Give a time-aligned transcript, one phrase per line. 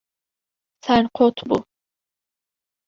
[0.83, 1.57] Serqot bû.